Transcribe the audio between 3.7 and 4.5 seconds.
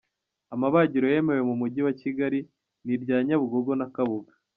na Kabuga.